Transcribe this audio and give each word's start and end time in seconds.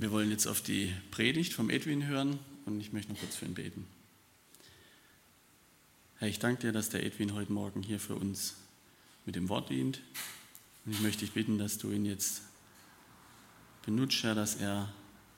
Wir 0.00 0.12
wollen 0.12 0.30
jetzt 0.30 0.46
auf 0.46 0.62
die 0.62 0.94
Predigt 1.10 1.52
vom 1.52 1.68
Edwin 1.68 2.06
hören 2.06 2.38
und 2.64 2.80
ich 2.80 2.94
möchte 2.94 3.12
noch 3.12 3.20
kurz 3.20 3.36
für 3.36 3.44
ihn 3.44 3.52
beten. 3.52 3.84
Herr, 6.16 6.28
ich 6.28 6.38
danke 6.38 6.62
dir, 6.62 6.72
dass 6.72 6.88
der 6.88 7.04
Edwin 7.04 7.34
heute 7.34 7.52
Morgen 7.52 7.82
hier 7.82 8.00
für 8.00 8.14
uns 8.14 8.54
mit 9.26 9.36
dem 9.36 9.50
Wort 9.50 9.68
dient. 9.68 10.00
Und 10.86 10.92
ich 10.92 11.00
möchte 11.00 11.20
dich 11.20 11.32
bitten, 11.32 11.58
dass 11.58 11.76
du 11.76 11.90
ihn 11.90 12.06
jetzt 12.06 12.40
benutzt, 13.84 14.22
Herr, 14.22 14.34
dass 14.34 14.54
er 14.54 14.90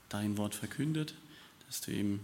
dein 0.09 0.37
Wort 0.37 0.55
verkündet, 0.55 1.15
dass 1.67 1.81
du 1.81 1.91
ihm 1.91 2.21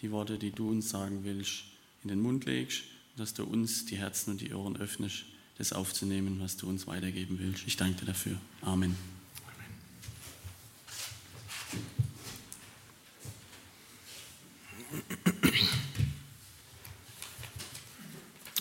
die 0.00 0.12
Worte, 0.12 0.38
die 0.38 0.52
du 0.52 0.70
uns 0.70 0.90
sagen 0.90 1.24
willst, 1.24 1.64
in 2.04 2.08
den 2.08 2.20
Mund 2.20 2.44
legst, 2.44 2.84
dass 3.16 3.34
du 3.34 3.42
uns 3.42 3.86
die 3.86 3.96
Herzen 3.96 4.30
und 4.30 4.40
die 4.40 4.54
Ohren 4.54 4.76
öffnest, 4.76 5.24
das 5.58 5.72
aufzunehmen, 5.72 6.38
was 6.38 6.56
du 6.56 6.68
uns 6.68 6.86
weitergeben 6.86 7.40
willst. 7.40 7.64
Ich 7.66 7.76
danke 7.76 7.98
dir 7.98 8.06
dafür. 8.06 8.36
Amen. 8.62 9.19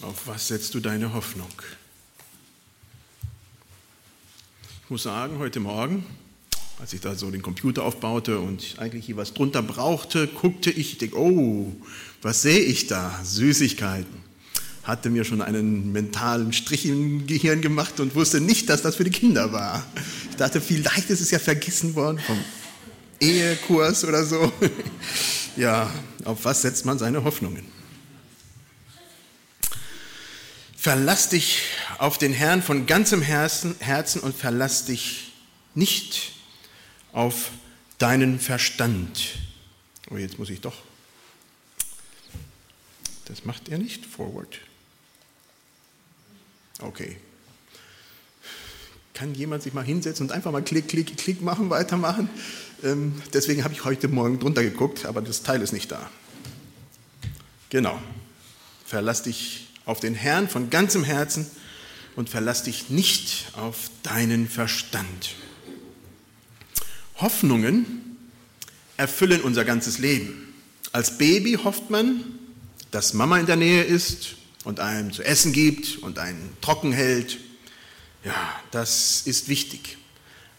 Auf 0.01 0.27
was 0.27 0.47
setzt 0.47 0.73
du 0.73 0.79
deine 0.79 1.13
Hoffnung? 1.13 1.51
Ich 4.83 4.89
muss 4.89 5.03
sagen, 5.03 5.37
heute 5.37 5.59
Morgen, 5.59 6.03
als 6.79 6.93
ich 6.93 7.01
da 7.01 7.13
so 7.13 7.29
den 7.29 7.41
Computer 7.41 7.83
aufbaute 7.83 8.39
und 8.39 8.75
eigentlich 8.79 9.05
hier 9.05 9.17
was 9.17 9.33
drunter 9.33 9.61
brauchte, 9.61 10.27
guckte 10.27 10.71
ich, 10.71 11.01
ich 11.01 11.13
oh, 11.13 11.71
was 12.21 12.41
sehe 12.41 12.59
ich 12.59 12.87
da? 12.87 13.19
Süßigkeiten. 13.23 14.29
Hatte 14.83 15.09
mir 15.09 15.25
schon 15.25 15.41
einen 15.41 15.91
mentalen 15.91 16.53
Strich 16.53 16.85
im 16.85 17.27
Gehirn 17.27 17.61
gemacht 17.61 17.99
und 17.99 18.15
wusste 18.15 18.41
nicht, 18.41 18.69
dass 18.69 18.81
das 18.81 18.95
für 18.95 19.03
die 19.03 19.11
Kinder 19.11 19.51
war. 19.51 19.85
Ich 20.31 20.37
dachte, 20.37 20.61
vielleicht 20.61 21.09
ist 21.09 21.21
es 21.21 21.29
ja 21.29 21.39
vergessen 21.39 21.93
worden 21.95 22.17
vom 22.17 22.39
Ehekurs 23.19 24.03
oder 24.03 24.23
so. 24.23 24.51
Ja, 25.55 25.91
auf 26.23 26.45
was 26.45 26.61
setzt 26.61 26.85
man 26.85 26.99
seine 26.99 27.25
Hoffnungen? 27.25 27.65
Verlass 30.77 31.27
dich 31.27 31.63
auf 31.97 32.17
den 32.17 32.31
Herrn 32.31 32.61
von 32.61 32.85
ganzem 32.85 33.21
Herzen, 33.21 33.75
und 34.21 34.37
verlass 34.37 34.85
dich 34.85 35.33
nicht 35.75 36.31
auf 37.11 37.51
deinen 37.97 38.39
Verstand. 38.39 39.35
Oh, 40.09 40.15
jetzt 40.15 40.39
muss 40.39 40.49
ich 40.49 40.61
doch. 40.61 40.77
Das 43.25 43.43
macht 43.43 43.67
er 43.67 43.77
nicht. 43.77 44.05
Forward. 44.05 44.59
Okay. 46.79 47.17
Kann 49.13 49.35
jemand 49.35 49.63
sich 49.63 49.73
mal 49.73 49.83
hinsetzen 49.83 50.27
und 50.27 50.31
einfach 50.31 50.51
mal 50.51 50.63
klick, 50.63 50.87
klick, 50.87 51.17
klick 51.17 51.41
machen, 51.41 51.69
weitermachen? 51.69 52.29
Ähm, 52.83 53.21
deswegen 53.33 53.63
habe 53.63 53.73
ich 53.73 53.83
heute 53.83 54.07
Morgen 54.07 54.39
drunter 54.39 54.63
geguckt, 54.63 55.05
aber 55.05 55.21
das 55.21 55.43
Teil 55.43 55.61
ist 55.61 55.73
nicht 55.73 55.91
da. 55.91 56.09
Genau. 57.69 57.99
Verlass 58.85 59.23
dich 59.23 59.67
auf 59.85 59.99
den 59.99 60.15
Herrn 60.15 60.47
von 60.47 60.69
ganzem 60.69 61.03
Herzen 61.03 61.45
und 62.15 62.29
verlass 62.29 62.63
dich 62.63 62.89
nicht 62.89 63.47
auf 63.53 63.89
deinen 64.03 64.47
Verstand. 64.47 65.35
Hoffnungen 67.17 68.17
erfüllen 68.97 69.41
unser 69.41 69.65
ganzes 69.65 69.97
Leben. 69.97 70.53
Als 70.91 71.17
Baby 71.17 71.59
hofft 71.61 71.89
man, 71.89 72.23
dass 72.91 73.13
Mama 73.13 73.39
in 73.39 73.45
der 73.45 73.57
Nähe 73.57 73.83
ist 73.83 74.35
und 74.63 74.79
einem 74.79 75.11
zu 75.11 75.23
essen 75.23 75.53
gibt 75.53 75.97
und 75.97 76.17
einen 76.17 76.57
trocken 76.61 76.91
hält. 76.91 77.37
Ja, 78.23 78.61
das 78.71 79.23
ist 79.25 79.49
wichtig. 79.49 79.97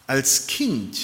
Als 0.07 0.47
Kind 0.47 0.97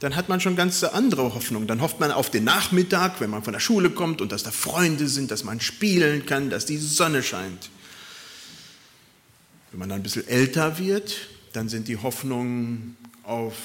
dann 0.00 0.14
hat 0.14 0.28
man 0.28 0.40
schon 0.40 0.54
ganz 0.54 0.84
andere 0.84 1.34
Hoffnung. 1.34 1.66
Dann 1.66 1.80
hofft 1.80 1.98
man 1.98 2.12
auf 2.12 2.30
den 2.30 2.44
Nachmittag, 2.44 3.20
wenn 3.20 3.30
man 3.30 3.42
von 3.42 3.52
der 3.52 3.60
Schule 3.60 3.90
kommt 3.90 4.20
und 4.20 4.30
dass 4.30 4.44
da 4.44 4.50
Freunde 4.50 5.08
sind, 5.08 5.30
dass 5.30 5.42
man 5.42 5.60
spielen 5.60 6.24
kann, 6.24 6.50
dass 6.50 6.66
die 6.66 6.78
Sonne 6.78 7.22
scheint. 7.22 7.70
Wenn 9.70 9.80
man 9.80 9.88
dann 9.88 10.00
ein 10.00 10.02
bisschen 10.02 10.26
älter 10.28 10.78
wird, 10.78 11.16
dann 11.52 11.68
sind 11.68 11.88
die 11.88 11.96
Hoffnungen 11.96 12.96
auf 13.24 13.56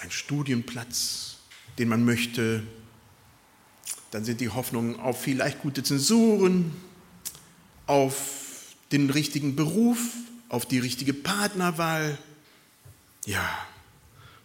einen 0.00 0.10
Studienplatz, 0.10 1.36
den 1.78 1.88
man 1.88 2.04
möchte. 2.04 2.62
Dann 4.10 4.24
sind 4.24 4.40
die 4.40 4.48
Hoffnungen 4.48 4.98
auf 4.98 5.22
vielleicht 5.22 5.60
gute 5.60 5.84
Zensuren, 5.84 6.74
auf 7.86 8.74
den 8.90 9.10
richtigen 9.10 9.54
Beruf, 9.54 9.98
auf 10.48 10.66
die 10.66 10.80
richtige 10.80 11.14
Partnerwahl. 11.14 12.18
Ja, 13.24 13.48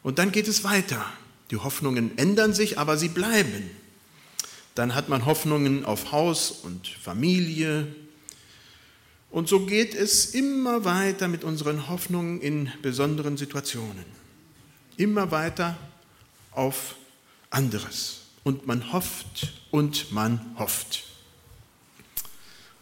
und 0.06 0.20
dann 0.20 0.32
geht 0.32 0.48
es 0.48 0.64
weiter. 0.64 1.04
Die 1.50 1.58
Hoffnungen 1.58 2.16
ändern 2.20 2.54
sich, 2.54 2.78
aber 2.78 2.96
sie 2.96 3.08
bleiben. 3.08 3.72
Dann 4.76 4.94
hat 4.94 5.10
man 5.10 5.26
Hoffnungen 5.26 5.84
auf 5.84 6.12
Haus 6.12 6.52
und 6.52 6.88
Familie. 6.88 7.88
Und 9.32 9.50
so 9.50 9.66
geht 9.66 9.96
es 9.96 10.36
immer 10.36 10.86
weiter 10.86 11.28
mit 11.28 11.44
unseren 11.44 11.90
Hoffnungen 11.90 12.40
in 12.40 12.72
besonderen 12.84 13.36
Situationen. 13.36 14.06
Immer 14.96 15.32
weiter 15.32 15.76
auf 16.52 16.98
anderes. 17.50 18.26
Und 18.44 18.68
man 18.68 18.94
hofft 18.94 19.54
und 19.72 20.12
man 20.12 20.56
hofft. 20.60 21.06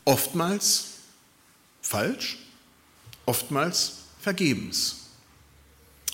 Oftmals 0.04 0.96
falsch, 1.82 2.38
oftmals 3.26 4.00
vergebens. 4.20 5.03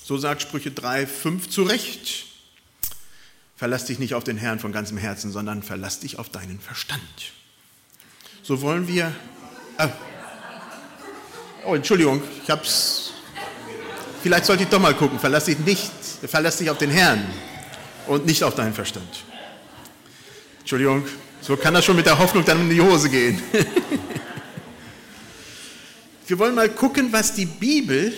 So 0.09 0.18
sagt 0.18 0.42
Sprüche 0.42 0.72
3, 0.72 1.06
5 1.06 1.52
zu 1.52 1.62
Recht. 1.62 2.25
Verlass 3.56 3.86
dich 3.86 4.00
nicht 4.00 4.16
auf 4.16 4.24
den 4.24 4.38
Herrn 4.38 4.58
von 4.58 4.72
ganzem 4.72 4.97
Herzen, 4.97 5.31
sondern 5.31 5.62
verlass 5.62 6.00
dich 6.00 6.18
auf 6.18 6.30
deinen 6.30 6.59
Verstand. 6.59 7.00
So 8.42 8.62
wollen 8.62 8.88
wir. 8.88 9.14
Äh, 9.78 9.88
oh, 11.64 11.75
Entschuldigung, 11.75 12.24
ich 12.44 12.50
hab's. 12.50 13.12
Vielleicht 14.24 14.46
sollte 14.46 14.64
ich 14.64 14.70
doch 14.70 14.80
mal 14.80 14.96
gucken. 14.96 15.20
Verlass 15.20 15.46
dich 15.46 15.59
nicht, 15.59 15.92
verlass 16.24 16.58
dich 16.58 16.72
auf 16.72 16.80
den 16.80 16.90
Herrn 16.90 17.24
und 18.08 18.26
nicht 18.26 18.44
auf 18.44 18.56
deinen 18.56 18.74
Verstand. 18.74 19.26
Entschuldigung, 20.62 21.06
so 21.40 21.56
kann 21.56 21.76
das 21.76 21.86
schon 21.86 21.97
mit 21.97 22.08
der 22.08 22.18
Hoffnung 22.18 22.44
dann 22.44 22.62
in 22.62 22.70
die 22.72 22.81
Hose 22.81 23.12
gehen. 23.12 23.40
wir 26.26 26.40
wollen 26.40 26.56
mal 26.56 26.70
gucken, 26.70 27.14
was 27.14 27.36
die 27.36 27.46
Bibel 27.46 28.12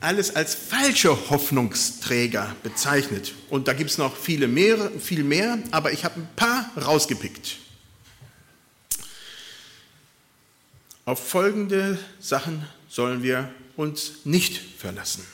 alles 0.00 0.34
als 0.34 0.54
falsche 0.54 1.30
Hoffnungsträger 1.30 2.54
bezeichnet. 2.62 3.34
Und 3.50 3.68
da 3.68 3.72
gibt 3.72 3.90
es 3.90 3.98
noch 3.98 4.16
viele 4.16 4.48
mehr, 4.48 4.90
viel 4.98 5.24
mehr, 5.24 5.58
aber 5.70 5.92
ich 5.92 6.04
habe 6.04 6.20
ein 6.20 6.28
paar 6.36 6.70
rausgepickt. 6.76 7.56
Auf 11.04 11.28
folgende 11.28 11.98
Sachen 12.18 12.64
sollen 12.88 13.22
wir 13.22 13.48
uns 13.76 14.24
nicht 14.24 14.60
verlassen. 14.78 15.24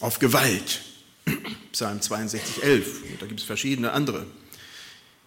Auf 0.00 0.18
Gewalt. 0.18 0.80
Psalm 1.72 2.00
62, 2.00 2.62
11. 2.62 3.02
Da 3.20 3.26
gibt 3.26 3.40
es 3.40 3.46
verschiedene 3.46 3.92
andere. 3.92 4.26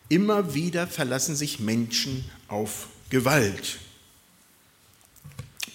Immer 0.09 0.53
wieder 0.53 0.88
verlassen 0.88 1.35
sich 1.35 1.59
Menschen 1.59 2.25
auf 2.47 2.88
Gewalt. 3.09 3.77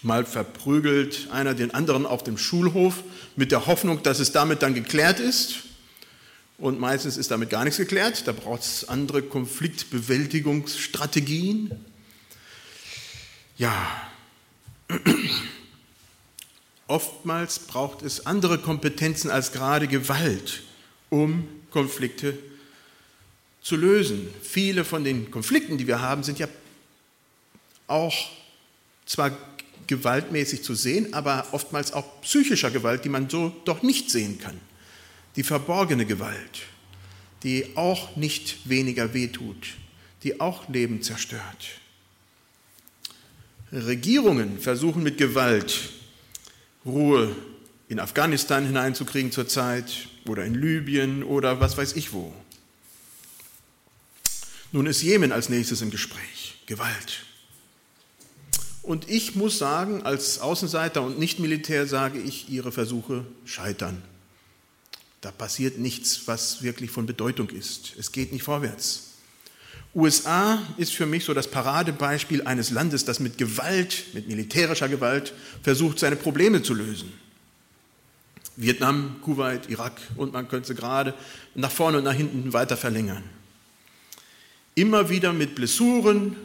Mal 0.02 0.24
verprügelt 0.24 1.28
einer 1.32 1.54
den 1.54 1.74
anderen 1.74 2.06
auf 2.06 2.22
dem 2.22 2.38
Schulhof 2.38 3.02
mit 3.34 3.50
der 3.50 3.66
Hoffnung, 3.66 4.02
dass 4.02 4.20
es 4.20 4.32
damit 4.32 4.62
dann 4.62 4.74
geklärt 4.74 5.18
ist. 5.18 5.64
Und 6.58 6.78
meistens 6.80 7.16
ist 7.16 7.30
damit 7.30 7.48
gar 7.50 7.62
nichts 7.64 7.78
geklärt. 7.78 8.26
Da 8.26 8.32
braucht 8.32 8.62
es 8.62 8.88
andere 8.88 9.22
Konfliktbewältigungsstrategien. 9.22 11.70
Ja, 13.56 14.10
oftmals 16.86 17.60
braucht 17.60 18.02
es 18.02 18.26
andere 18.26 18.58
Kompetenzen 18.58 19.30
als 19.30 19.52
gerade 19.52 19.88
Gewalt, 19.88 20.62
um 21.10 21.48
Konflikte 21.70 22.38
zu 23.60 23.76
lösen. 23.76 24.32
Viele 24.42 24.84
von 24.84 25.04
den 25.04 25.30
Konflikten, 25.30 25.76
die 25.76 25.86
wir 25.86 26.00
haben, 26.00 26.22
sind 26.22 26.38
ja 26.38 26.48
auch 27.86 28.14
zwar 29.06 29.36
gewaltmäßig 29.88 30.62
zu 30.62 30.74
sehen, 30.74 31.12
aber 31.12 31.48
oftmals 31.52 31.92
auch 31.92 32.20
psychischer 32.22 32.70
Gewalt, 32.70 33.04
die 33.04 33.08
man 33.08 33.28
so 33.28 33.52
doch 33.64 33.82
nicht 33.82 34.10
sehen 34.10 34.38
kann. 34.38 34.60
Die 35.36 35.42
verborgene 35.42 36.06
Gewalt, 36.06 36.62
die 37.42 37.76
auch 37.76 38.16
nicht 38.16 38.68
weniger 38.68 39.14
wehtut, 39.14 39.74
die 40.22 40.40
auch 40.40 40.68
Leben 40.68 41.02
zerstört. 41.02 41.80
Regierungen 43.72 44.58
versuchen 44.58 45.02
mit 45.02 45.18
Gewalt 45.18 45.90
Ruhe 46.84 47.34
in 47.88 48.00
Afghanistan 48.00 48.66
hineinzukriegen 48.66 49.32
zurzeit 49.32 50.08
oder 50.26 50.44
in 50.44 50.54
Libyen 50.54 51.22
oder 51.22 51.60
was 51.60 51.76
weiß 51.76 51.94
ich 51.94 52.12
wo. 52.12 52.32
Nun 54.72 54.86
ist 54.86 55.02
Jemen 55.02 55.32
als 55.32 55.48
nächstes 55.48 55.80
im 55.80 55.90
Gespräch. 55.90 56.62
Gewalt. 56.66 57.24
Und 58.88 59.10
ich 59.10 59.34
muss 59.34 59.58
sagen, 59.58 60.04
als 60.04 60.38
Außenseiter 60.38 61.02
und 61.02 61.18
Nicht-Militär 61.18 61.86
sage 61.86 62.18
ich, 62.18 62.48
ihre 62.48 62.72
Versuche 62.72 63.22
scheitern. 63.44 64.00
Da 65.20 65.30
passiert 65.30 65.76
nichts, 65.76 66.22
was 66.24 66.62
wirklich 66.62 66.90
von 66.90 67.04
Bedeutung 67.04 67.50
ist. 67.50 67.92
Es 67.98 68.12
geht 68.12 68.32
nicht 68.32 68.44
vorwärts. 68.44 69.08
USA 69.94 70.62
ist 70.78 70.94
für 70.94 71.04
mich 71.04 71.26
so 71.26 71.34
das 71.34 71.50
Paradebeispiel 71.50 72.46
eines 72.46 72.70
Landes, 72.70 73.04
das 73.04 73.20
mit 73.20 73.36
Gewalt, 73.36 74.04
mit 74.14 74.26
militärischer 74.26 74.88
Gewalt 74.88 75.34
versucht, 75.62 75.98
seine 75.98 76.16
Probleme 76.16 76.62
zu 76.62 76.72
lösen. 76.72 77.12
Vietnam, 78.56 79.16
Kuwait, 79.20 79.68
Irak 79.68 80.00
und 80.16 80.32
man 80.32 80.48
könnte 80.48 80.68
sie 80.68 80.74
gerade 80.74 81.12
nach 81.54 81.70
vorne 81.70 81.98
und 81.98 82.04
nach 82.04 82.14
hinten 82.14 82.54
weiter 82.54 82.78
verlängern. 82.78 83.24
Immer 84.74 85.10
wieder 85.10 85.34
mit 85.34 85.56
Blessuren, 85.56 86.36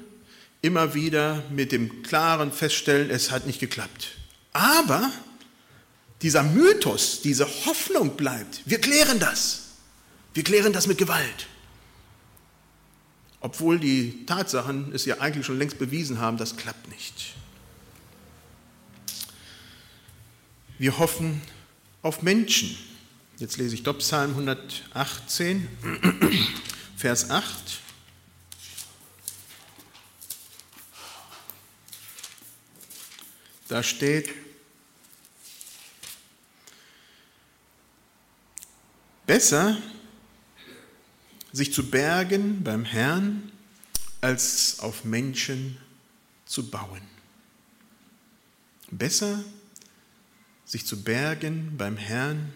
immer 0.64 0.94
wieder 0.94 1.44
mit 1.52 1.72
dem 1.72 2.02
klaren 2.04 2.52
Feststellen, 2.52 3.12
es 3.12 3.30
hat 3.30 3.46
nicht 3.46 3.60
geklappt. 3.60 4.16
Aber 4.54 5.12
dieser 6.22 6.42
Mythos, 6.42 7.22
diese 7.22 7.46
Hoffnung 7.66 8.16
bleibt. 8.16 8.62
Wir 8.66 8.80
klären 8.80 9.20
das. 9.20 9.74
Wir 10.34 10.44
klären 10.44 10.72
das 10.72 10.88
mit 10.88 10.98
Gewalt. 10.98 11.48
Obwohl 13.42 13.78
die 13.78 14.26
Tatsachen 14.26 14.94
es 14.94 15.04
ja 15.04 15.20
eigentlich 15.20 15.46
schon 15.46 15.60
längst 15.60 15.78
bewiesen 15.80 16.20
haben, 16.20 16.38
das 16.38 16.56
klappt 16.56 16.88
nicht. 16.88 17.36
Wir 20.78 20.98
hoffen 20.98 21.42
auf 22.02 22.22
Menschen. 22.22 22.78
Jetzt 23.38 23.58
lese 23.58 23.76
ich 23.76 23.84
Psalm 23.84 24.32
118, 24.32 25.68
Vers 26.96 27.30
8. 27.30 27.83
Da 33.74 33.82
steht, 33.82 34.30
besser 39.26 39.82
sich 41.52 41.74
zu 41.74 41.90
bergen 41.90 42.64
beim 42.64 42.86
Herrn, 42.86 43.52
als 44.22 44.78
auf 44.80 45.06
Menschen 45.06 45.80
zu 46.46 46.70
bauen. 46.70 47.02
Besser 48.92 49.44
sich 50.66 50.86
zu 50.86 51.02
bergen 51.02 51.76
beim 51.76 51.98
Herrn, 51.98 52.54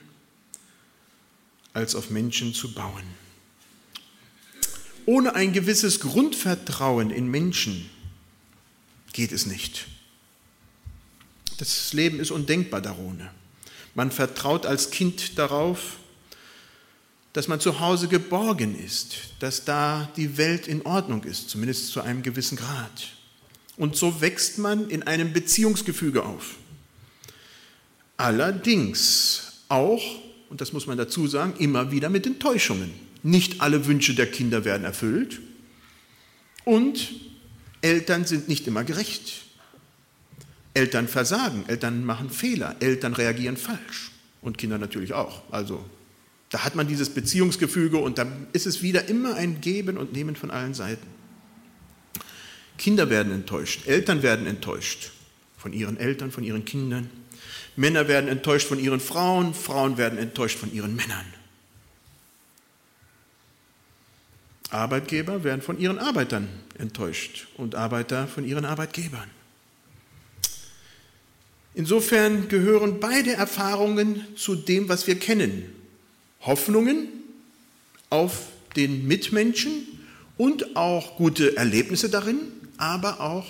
als 1.73 1.95
auf 1.95 2.11
Menschen 2.11 2.53
zu 2.53 2.75
bauen. 2.75 3.05
Ohne 5.07 5.33
ein 5.33 5.51
gewisses 5.51 5.99
Grundvertrauen 5.99 7.09
in 7.09 7.25
Menschen 7.25 7.89
geht 9.13 9.31
es 9.31 9.47
nicht. 9.47 9.87
Das 11.57 11.93
Leben 11.93 12.19
ist 12.19 12.31
undenkbar 12.31 12.81
darunter. 12.81 13.31
Man 13.95 14.11
vertraut 14.11 14.65
als 14.65 14.91
Kind 14.91 15.37
darauf, 15.39 15.97
dass 17.33 17.47
man 17.47 17.59
zu 17.59 17.79
Hause 17.79 18.07
geborgen 18.07 18.77
ist, 18.79 19.17
dass 19.39 19.65
da 19.65 20.09
die 20.15 20.37
Welt 20.37 20.67
in 20.67 20.85
Ordnung 20.85 21.23
ist, 21.23 21.49
zumindest 21.49 21.89
zu 21.89 22.01
einem 22.01 22.23
gewissen 22.23 22.57
Grad. 22.57 23.09
Und 23.75 23.95
so 23.95 24.21
wächst 24.21 24.57
man 24.57 24.89
in 24.89 25.03
einem 25.03 25.33
Beziehungsgefüge 25.33 26.23
auf. 26.23 26.55
Allerdings 28.17 29.61
auch, 29.69 30.01
und 30.49 30.61
das 30.61 30.73
muss 30.73 30.87
man 30.87 30.97
dazu 30.97 31.27
sagen, 31.27 31.53
immer 31.59 31.91
wieder 31.91 32.09
mit 32.09 32.25
Enttäuschungen. 32.25 32.91
Nicht 33.21 33.61
alle 33.61 33.85
Wünsche 33.85 34.15
der 34.15 34.31
Kinder 34.31 34.65
werden 34.65 34.83
erfüllt 34.83 35.39
und 36.65 37.13
Eltern 37.81 38.25
sind 38.25 38.47
nicht 38.47 38.67
immer 38.67 38.83
gerecht. 38.83 39.46
Eltern 40.77 41.07
versagen, 41.07 41.65
Eltern 41.67 42.05
machen 42.05 42.29
Fehler, 42.29 42.75
Eltern 42.79 43.13
reagieren 43.13 43.57
falsch 43.57 44.11
und 44.41 44.59
Kinder 44.59 44.77
natürlich 44.77 45.11
auch. 45.11 45.41
Also 45.51 45.83
da 46.51 46.63
hat 46.63 46.75
man 46.75 46.87
dieses 46.87 47.09
Beziehungsgefüge 47.09 47.97
und 47.97 48.19
da 48.19 48.27
ist 48.53 48.67
es 48.67 48.83
wieder 48.83 49.05
immer 49.07 49.33
ein 49.33 49.59
Geben 49.59 49.97
und 49.97 50.13
Nehmen 50.13 50.35
von 50.35 50.51
allen 50.51 50.75
Seiten. 50.75 51.07
Kinder 52.77 53.09
werden 53.09 53.33
enttäuscht, 53.33 53.87
Eltern 53.87 54.21
werden 54.21 54.45
enttäuscht 54.45 55.13
von 55.57 55.73
ihren 55.73 55.97
Eltern, 55.97 56.31
von 56.31 56.43
ihren 56.43 56.63
Kindern. 56.63 57.09
Männer 57.75 58.07
werden 58.07 58.29
enttäuscht 58.29 58.67
von 58.67 58.79
ihren 58.79 58.99
Frauen, 58.99 59.55
Frauen 59.55 59.97
werden 59.97 60.19
enttäuscht 60.19 60.59
von 60.59 60.71
ihren 60.71 60.95
Männern. 60.95 61.25
Arbeitgeber 64.69 65.43
werden 65.43 65.63
von 65.63 65.79
ihren 65.79 65.97
Arbeitern 65.97 66.47
enttäuscht 66.77 67.47
und 67.57 67.73
Arbeiter 67.73 68.27
von 68.27 68.45
ihren 68.45 68.65
Arbeitgebern. 68.65 69.36
Insofern 71.77 72.47
gehören 72.47 72.99
beide 72.99 73.33
Erfahrungen 73.33 74.25
zu 74.35 74.55
dem, 74.55 74.89
was 74.89 75.05
wir 75.05 75.19
kennen. 75.19 75.71
Hoffnungen 76.41 77.07
auf 78.09 78.47
den 78.75 79.05
Mitmenschen 79.07 79.85
und 80.37 80.75
auch 80.75 81.17
gute 81.17 81.55
Erlebnisse 81.55 82.09
darin, 82.09 82.39
aber 82.77 83.21
auch 83.21 83.45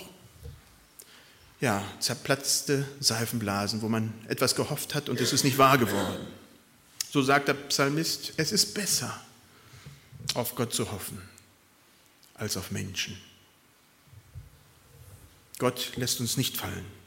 ja, 1.62 1.82
zerplatzte 2.00 2.86
Seifenblasen, 3.00 3.80
wo 3.80 3.88
man 3.88 4.12
etwas 4.28 4.54
gehofft 4.54 4.94
hat 4.94 5.08
und 5.08 5.18
es 5.22 5.32
ist 5.32 5.44
nicht 5.44 5.56
wahr 5.56 5.78
geworden. 5.78 6.26
So 7.10 7.22
sagt 7.22 7.48
der 7.48 7.54
Psalmist, 7.54 8.34
es 8.36 8.52
ist 8.52 8.74
besser, 8.74 9.18
auf 10.34 10.54
Gott 10.54 10.74
zu 10.74 10.92
hoffen, 10.92 11.22
als 12.34 12.58
auf 12.58 12.72
Menschen. 12.72 13.18
Gott 15.56 15.92
lässt 15.96 16.20
uns 16.20 16.36
nicht 16.36 16.58
fallen. 16.58 16.98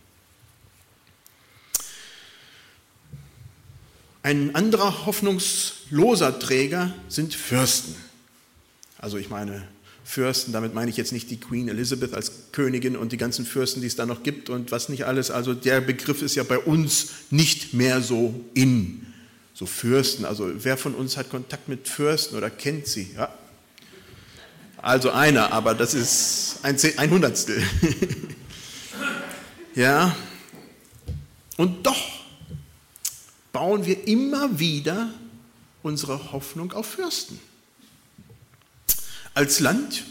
Ein 4.23 4.53
anderer 4.53 5.05
hoffnungsloser 5.05 6.37
Träger 6.37 6.93
sind 7.07 7.33
Fürsten. 7.33 7.95
Also 8.99 9.17
ich 9.17 9.29
meine 9.29 9.67
Fürsten, 10.03 10.51
damit 10.51 10.75
meine 10.75 10.91
ich 10.91 10.97
jetzt 10.97 11.11
nicht 11.11 11.31
die 11.31 11.39
Queen 11.39 11.67
Elizabeth 11.69 12.13
als 12.13 12.51
Königin 12.51 12.95
und 12.95 13.11
die 13.11 13.17
ganzen 13.17 13.45
Fürsten, 13.45 13.81
die 13.81 13.87
es 13.87 13.95
da 13.95 14.05
noch 14.05 14.21
gibt 14.21 14.49
und 14.49 14.71
was 14.71 14.89
nicht 14.89 15.05
alles. 15.05 15.31
Also 15.31 15.55
der 15.55 15.81
Begriff 15.81 16.21
ist 16.21 16.35
ja 16.35 16.43
bei 16.43 16.59
uns 16.59 17.07
nicht 17.31 17.73
mehr 17.73 18.01
so 18.01 18.39
in. 18.53 19.07
So 19.53 19.65
Fürsten, 19.65 20.25
also 20.25 20.51
wer 20.55 20.77
von 20.77 20.95
uns 20.95 21.17
hat 21.17 21.29
Kontakt 21.29 21.67
mit 21.67 21.87
Fürsten 21.87 22.37
oder 22.37 22.49
kennt 22.49 22.87
sie? 22.87 23.11
Ja. 23.15 23.33
Also 24.77 25.11
einer, 25.11 25.51
aber 25.51 25.73
das 25.73 25.93
ist 25.93 26.59
ein, 26.63 26.77
ein 26.97 27.09
Hundertstel. 27.09 27.61
ja. 29.75 30.15
Und 31.57 31.85
doch 31.85 32.20
bauen 33.51 33.85
wir 33.85 34.07
immer 34.07 34.59
wieder 34.59 35.13
unsere 35.83 36.31
Hoffnung 36.31 36.73
auf 36.73 36.85
Fürsten. 36.85 37.39
Als 39.33 39.59
Land 39.59 40.03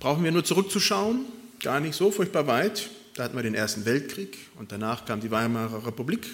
brauchen 0.00 0.24
wir 0.24 0.32
nur 0.32 0.44
zurückzuschauen, 0.44 1.24
gar 1.62 1.80
nicht 1.80 1.94
so 1.94 2.10
furchtbar 2.10 2.46
weit. 2.46 2.90
Da 3.14 3.24
hatten 3.24 3.36
wir 3.36 3.42
den 3.42 3.54
Ersten 3.54 3.84
Weltkrieg 3.84 4.38
und 4.58 4.72
danach 4.72 5.04
kam 5.04 5.20
die 5.20 5.30
Weimarer 5.30 5.86
Republik 5.86 6.26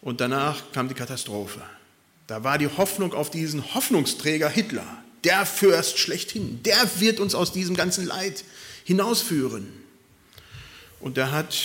und 0.00 0.20
danach 0.20 0.72
kam 0.72 0.88
die 0.88 0.94
Katastrophe. 0.94 1.60
Da 2.26 2.44
war 2.44 2.58
die 2.58 2.68
Hoffnung 2.68 3.12
auf 3.12 3.30
diesen 3.30 3.74
Hoffnungsträger 3.74 4.48
Hitler, 4.48 4.86
der 5.24 5.44
Fürst 5.44 5.98
schlechthin, 5.98 6.62
der 6.62 7.00
wird 7.00 7.20
uns 7.20 7.34
aus 7.34 7.52
diesem 7.52 7.76
ganzen 7.76 8.06
Leid 8.06 8.44
hinausführen. 8.84 9.68
Und 11.00 11.16
der 11.16 11.32
hat 11.32 11.56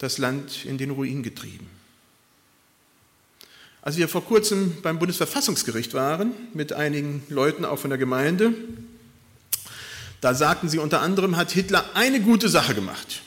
das 0.00 0.16
Land 0.18 0.64
in 0.64 0.78
den 0.78 0.90
Ruin 0.90 1.22
getrieben. 1.22 1.68
Als 3.82 3.96
wir 3.96 4.08
vor 4.08 4.24
kurzem 4.24 4.78
beim 4.82 4.98
Bundesverfassungsgericht 4.98 5.94
waren, 5.94 6.32
mit 6.54 6.72
einigen 6.72 7.22
Leuten 7.28 7.64
auch 7.64 7.78
von 7.78 7.90
der 7.90 7.98
Gemeinde, 7.98 8.52
da 10.20 10.34
sagten 10.34 10.68
sie 10.68 10.78
unter 10.78 11.02
anderem, 11.02 11.36
hat 11.36 11.50
Hitler 11.50 11.84
eine 11.94 12.20
gute 12.20 12.48
Sache 12.48 12.74
gemacht. 12.74 13.22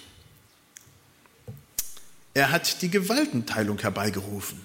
Er 2.34 2.52
hat 2.52 2.82
die 2.82 2.90
Gewaltenteilung 2.90 3.80
herbeigerufen. 3.80 4.60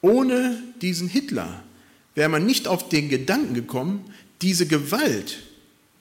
Ohne 0.00 0.62
diesen 0.80 1.08
Hitler 1.08 1.62
wäre 2.14 2.30
man 2.30 2.46
nicht 2.46 2.68
auf 2.68 2.88
den 2.88 3.10
Gedanken 3.10 3.52
gekommen, 3.54 4.14
diese 4.40 4.66
Gewalt, 4.66 5.42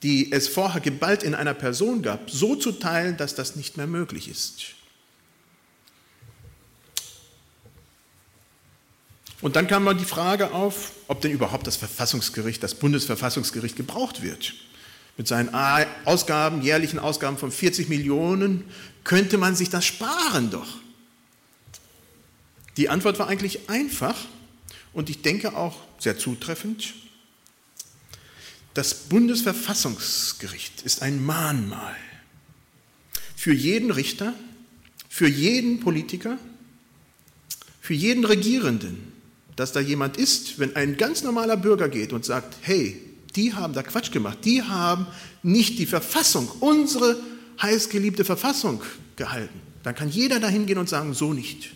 die 0.03 0.31
es 0.31 0.47
vorher 0.47 0.81
geballt 0.81 1.23
in 1.23 1.35
einer 1.35 1.53
Person 1.53 2.01
gab, 2.01 2.29
so 2.29 2.55
zu 2.55 2.73
teilen, 2.73 3.17
dass 3.17 3.35
das 3.35 3.57
nicht 3.57 3.75
mehr 3.75 3.87
möglich 3.87 4.29
ist. 4.29 4.75
Und 9.43 9.57
dann 9.57 9.67
kam 9.67 9.83
mal 9.83 9.93
die 9.93 10.05
Frage 10.05 10.53
auf, 10.53 10.93
ob 11.09 11.19
denn 11.19 11.33
überhaupt 11.33 11.67
das 11.67 11.75
Verfassungsgericht, 11.75 12.63
das 12.63 12.75
Bundesverfassungsgericht 12.75 13.75
gebraucht 13.75 14.21
wird. 14.21 14.53
Mit 15.17 15.27
seinen 15.27 15.53
Ausgaben, 16.05 16.61
jährlichen 16.61 16.97
Ausgaben 16.97 17.37
von 17.37 17.51
40 17.51 17.89
Millionen, 17.89 18.63
könnte 19.03 19.37
man 19.37 19.53
sich 19.53 19.69
das 19.69 19.83
sparen 19.83 20.49
doch. 20.49 20.77
Die 22.77 22.87
Antwort 22.87 23.19
war 23.19 23.27
eigentlich 23.27 23.69
einfach 23.69 24.15
und 24.93 25.09
ich 25.09 25.23
denke 25.23 25.57
auch 25.57 25.75
sehr 25.99 26.17
zutreffend. 26.17 26.93
Das 28.73 28.93
Bundesverfassungsgericht 28.93 30.83
ist 30.83 31.01
ein 31.01 31.23
Mahnmal 31.23 31.97
für 33.35 33.53
jeden 33.53 33.91
Richter, 33.91 34.33
für 35.09 35.27
jeden 35.27 35.81
Politiker, 35.81 36.37
für 37.81 37.93
jeden 37.93 38.23
Regierenden, 38.23 39.12
dass 39.55 39.71
da 39.71 39.79
jemand 39.79 40.17
ist, 40.17 40.59
wenn 40.59 40.75
ein 40.75 40.97
ganz 40.97 41.23
normaler 41.23 41.57
Bürger 41.57 41.89
geht 41.89 42.13
und 42.13 42.25
sagt, 42.25 42.55
hey, 42.61 42.99
die 43.35 43.53
haben 43.53 43.73
da 43.73 43.83
Quatsch 43.83 44.11
gemacht, 44.11 44.39
die 44.43 44.61
haben 44.61 45.07
nicht 45.41 45.79
die 45.79 45.85
Verfassung, 45.85 46.47
unsere 46.59 47.17
heißgeliebte 47.61 48.25
Verfassung 48.25 48.81
gehalten. 49.15 49.59
Dann 49.83 49.95
kann 49.95 50.09
jeder 50.09 50.39
dahin 50.39 50.65
gehen 50.65 50.77
und 50.77 50.89
sagen, 50.89 51.13
so 51.13 51.33
nicht. 51.33 51.71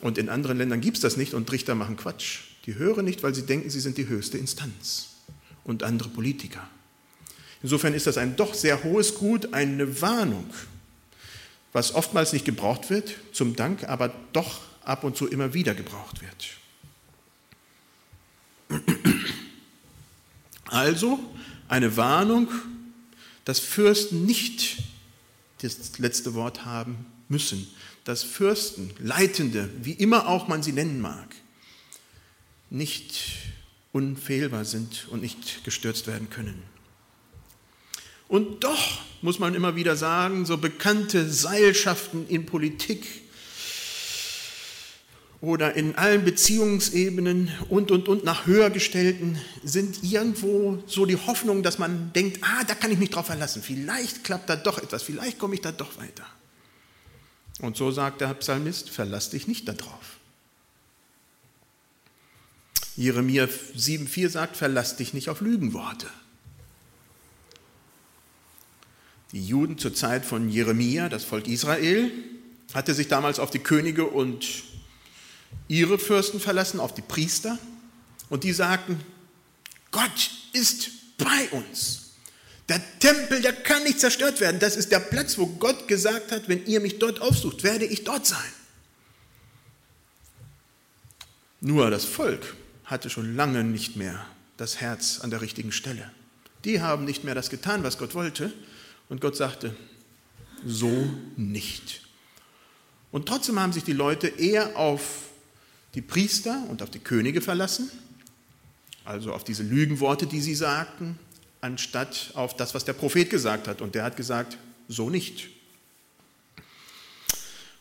Und 0.00 0.18
in 0.18 0.28
anderen 0.28 0.58
Ländern 0.58 0.80
gibt 0.80 0.96
es 0.96 1.00
das 1.02 1.16
nicht 1.16 1.34
und 1.34 1.50
Richter 1.52 1.74
machen 1.74 1.96
Quatsch. 1.96 2.40
Die 2.66 2.74
hören 2.74 3.04
nicht, 3.04 3.22
weil 3.22 3.34
sie 3.34 3.46
denken, 3.46 3.70
sie 3.70 3.80
sind 3.80 3.98
die 3.98 4.08
höchste 4.08 4.38
Instanz 4.38 5.10
und 5.64 5.82
andere 5.82 6.08
Politiker. 6.08 6.68
Insofern 7.62 7.94
ist 7.94 8.06
das 8.06 8.18
ein 8.18 8.34
doch 8.34 8.54
sehr 8.54 8.82
hohes 8.82 9.14
Gut, 9.14 9.54
eine 9.54 10.00
Warnung, 10.00 10.46
was 11.72 11.94
oftmals 11.94 12.32
nicht 12.32 12.44
gebraucht 12.44 12.90
wird, 12.90 13.14
zum 13.32 13.54
Dank, 13.54 13.88
aber 13.88 14.12
doch 14.32 14.60
ab 14.84 15.04
und 15.04 15.16
zu 15.16 15.26
immer 15.26 15.54
wieder 15.54 15.74
gebraucht 15.74 16.20
wird. 16.22 16.48
Also 20.66 21.18
eine 21.68 21.96
Warnung, 21.96 22.48
dass 23.44 23.60
Fürsten 23.60 24.24
nicht 24.24 24.78
das 25.60 25.98
letzte 25.98 26.34
Wort 26.34 26.64
haben 26.64 27.06
müssen, 27.28 27.68
dass 28.04 28.22
Fürsten, 28.22 28.92
Leitende, 28.98 29.70
wie 29.82 29.92
immer 29.92 30.28
auch 30.28 30.48
man 30.48 30.62
sie 30.62 30.72
nennen 30.72 31.00
mag, 31.00 31.34
nicht 32.70 33.20
unfehlbar 33.92 34.64
sind 34.64 35.06
und 35.10 35.20
nicht 35.20 35.64
gestürzt 35.64 36.06
werden 36.06 36.30
können. 36.30 36.62
Und 38.28 38.64
doch 38.64 39.02
muss 39.20 39.38
man 39.38 39.54
immer 39.54 39.76
wieder 39.76 39.94
sagen, 39.94 40.46
so 40.46 40.56
bekannte 40.56 41.28
Seilschaften 41.28 42.26
in 42.28 42.46
Politik 42.46 43.06
oder 45.42 45.74
in 45.74 45.96
allen 45.96 46.24
Beziehungsebenen 46.24 47.50
und, 47.68 47.90
und, 47.90 48.08
und 48.08 48.24
nach 48.24 48.46
höhergestellten 48.46 49.36
sind 49.64 50.04
irgendwo 50.04 50.80
so 50.86 51.04
die 51.04 51.16
Hoffnung, 51.16 51.64
dass 51.64 51.78
man 51.78 52.12
denkt, 52.12 52.38
ah, 52.42 52.62
da 52.64 52.76
kann 52.76 52.92
ich 52.92 52.98
mich 52.98 53.10
drauf 53.10 53.26
verlassen, 53.26 53.60
vielleicht 53.60 54.22
klappt 54.22 54.48
da 54.48 54.54
doch 54.54 54.78
etwas, 54.78 55.02
vielleicht 55.02 55.40
komme 55.40 55.56
ich 55.56 55.60
da 55.60 55.72
doch 55.72 55.98
weiter. 55.98 56.24
Und 57.58 57.76
so 57.76 57.90
sagt 57.90 58.20
der 58.20 58.32
Psalmist, 58.34 58.88
verlass 58.88 59.30
dich 59.30 59.48
nicht 59.48 59.66
darauf. 59.66 60.18
Jeremia 62.96 63.44
7,4 63.44 64.28
sagt, 64.28 64.56
verlass 64.56 64.96
dich 64.96 65.12
nicht 65.12 65.28
auf 65.28 65.40
Lügenworte. 65.40 66.06
Die 69.32 69.44
Juden 69.44 69.76
zur 69.76 69.92
Zeit 69.92 70.24
von 70.24 70.48
Jeremia, 70.48 71.08
das 71.08 71.24
Volk 71.24 71.48
Israel, 71.48 72.12
hatte 72.74 72.94
sich 72.94 73.08
damals 73.08 73.40
auf 73.40 73.50
die 73.50 73.58
Könige 73.58 74.06
und 74.06 74.70
ihre 75.68 75.98
Fürsten 75.98 76.40
verlassen, 76.40 76.80
auf 76.80 76.94
die 76.94 77.02
Priester. 77.02 77.58
Und 78.28 78.44
die 78.44 78.52
sagten, 78.52 79.00
Gott 79.90 80.30
ist 80.52 80.90
bei 81.18 81.48
uns. 81.50 82.12
Der 82.68 82.80
Tempel, 82.98 83.42
der 83.42 83.52
kann 83.52 83.82
nicht 83.82 84.00
zerstört 84.00 84.40
werden. 84.40 84.60
Das 84.60 84.76
ist 84.76 84.92
der 84.92 85.00
Platz, 85.00 85.36
wo 85.36 85.46
Gott 85.46 85.88
gesagt 85.88 86.32
hat, 86.32 86.48
wenn 86.48 86.64
ihr 86.66 86.80
mich 86.80 86.98
dort 86.98 87.20
aufsucht, 87.20 87.64
werde 87.64 87.84
ich 87.84 88.04
dort 88.04 88.26
sein. 88.26 88.38
Nur 91.60 91.90
das 91.90 92.04
Volk 92.04 92.56
hatte 92.84 93.10
schon 93.10 93.36
lange 93.36 93.62
nicht 93.64 93.96
mehr 93.96 94.26
das 94.56 94.80
Herz 94.80 95.20
an 95.20 95.30
der 95.30 95.40
richtigen 95.40 95.72
Stelle. 95.72 96.10
Die 96.64 96.80
haben 96.80 97.04
nicht 97.04 97.24
mehr 97.24 97.34
das 97.34 97.50
getan, 97.50 97.82
was 97.82 97.98
Gott 97.98 98.14
wollte. 98.14 98.52
Und 99.08 99.20
Gott 99.20 99.36
sagte, 99.36 99.74
so 100.64 101.08
nicht. 101.36 102.02
Und 103.10 103.26
trotzdem 103.26 103.60
haben 103.60 103.72
sich 103.72 103.84
die 103.84 103.92
Leute 103.92 104.28
eher 104.28 104.76
auf 104.76 105.31
die 105.94 106.02
Priester 106.02 106.64
und 106.68 106.82
auf 106.82 106.90
die 106.90 106.98
Könige 106.98 107.40
verlassen, 107.40 107.90
also 109.04 109.32
auf 109.32 109.44
diese 109.44 109.62
Lügenworte, 109.62 110.26
die 110.26 110.40
sie 110.40 110.54
sagten, 110.54 111.18
anstatt 111.60 112.32
auf 112.34 112.56
das, 112.56 112.74
was 112.74 112.84
der 112.84 112.92
Prophet 112.92 113.30
gesagt 113.30 113.68
hat. 113.68 113.80
Und 113.80 113.94
der 113.94 114.04
hat 114.04 114.16
gesagt, 114.16 114.58
so 114.88 115.10
nicht. 115.10 115.48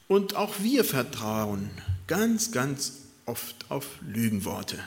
Und 0.08 0.36
auch 0.36 0.56
wir 0.60 0.84
vertrauen 0.84 1.70
ganz, 2.08 2.52
ganz 2.52 2.94
oft 3.26 3.70
auf 3.70 3.88
Lügenworte. 4.06 4.78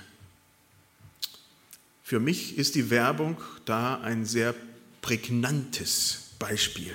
Für 2.03 2.21
mich 2.21 2.59
ist 2.59 2.75
die 2.75 2.91
Werbung 2.91 3.39
da 3.65 4.01
ein 4.01 4.27
sehr 4.27 4.55
prägnantes 5.01 6.31
Beispiel. 6.39 6.93